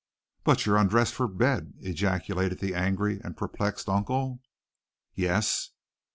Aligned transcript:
"But 0.43 0.65
you'd 0.65 0.77
undressed 0.77 1.13
for 1.13 1.27
bed!" 1.27 1.75
ejaculated 1.79 2.57
the 2.57 2.73
angry 2.73 3.19
and 3.23 3.37
perplexed 3.37 3.87
uncle. 3.87 4.39
"Yes." 5.13 5.69